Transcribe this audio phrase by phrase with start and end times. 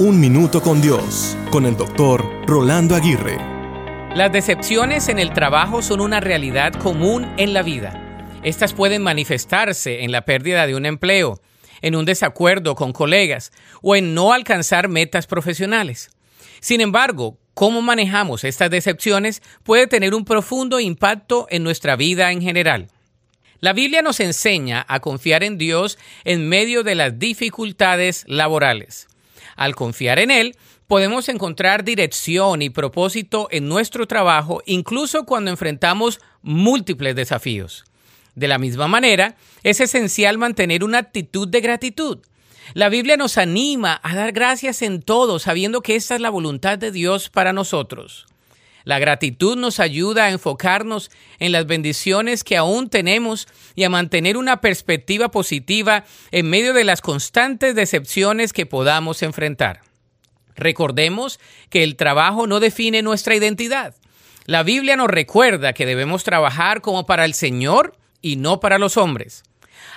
[0.00, 3.36] Un Minuto con Dios, con el doctor Rolando Aguirre.
[4.14, 8.30] Las decepciones en el trabajo son una realidad común en la vida.
[8.44, 11.40] Estas pueden manifestarse en la pérdida de un empleo,
[11.82, 13.50] en un desacuerdo con colegas
[13.82, 16.10] o en no alcanzar metas profesionales.
[16.60, 22.40] Sin embargo, cómo manejamos estas decepciones puede tener un profundo impacto en nuestra vida en
[22.40, 22.86] general.
[23.58, 29.08] La Biblia nos enseña a confiar en Dios en medio de las dificultades laborales.
[29.58, 30.56] Al confiar en Él,
[30.86, 37.84] podemos encontrar dirección y propósito en nuestro trabajo, incluso cuando enfrentamos múltiples desafíos.
[38.36, 39.34] De la misma manera,
[39.64, 42.18] es esencial mantener una actitud de gratitud.
[42.72, 46.78] La Biblia nos anima a dar gracias en todo, sabiendo que esta es la voluntad
[46.78, 48.26] de Dios para nosotros.
[48.88, 51.10] La gratitud nos ayuda a enfocarnos
[51.40, 56.84] en las bendiciones que aún tenemos y a mantener una perspectiva positiva en medio de
[56.84, 59.82] las constantes decepciones que podamos enfrentar.
[60.56, 61.38] Recordemos
[61.68, 63.94] que el trabajo no define nuestra identidad.
[64.46, 68.96] La Biblia nos recuerda que debemos trabajar como para el Señor y no para los
[68.96, 69.42] hombres.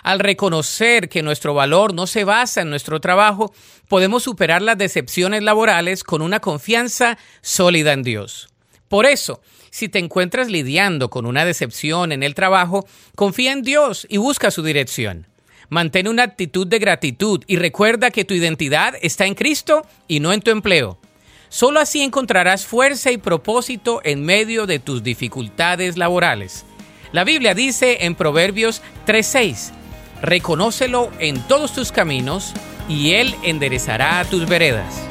[0.03, 3.53] Al reconocer que nuestro valor no se basa en nuestro trabajo,
[3.87, 8.50] podemos superar las decepciones laborales con una confianza sólida en Dios.
[8.91, 9.39] Por eso,
[9.69, 14.51] si te encuentras lidiando con una decepción en el trabajo, confía en Dios y busca
[14.51, 15.27] su dirección.
[15.69, 20.33] Mantén una actitud de gratitud y recuerda que tu identidad está en Cristo y no
[20.33, 20.99] en tu empleo.
[21.47, 26.65] Solo así encontrarás fuerza y propósito en medio de tus dificultades laborales.
[27.13, 29.71] La Biblia dice en Proverbios 3:6,
[30.21, 32.51] Reconócelo en todos tus caminos
[32.89, 35.10] y Él enderezará tus veredas.